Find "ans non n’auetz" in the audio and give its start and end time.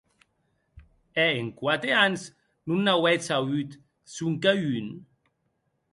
2.03-3.27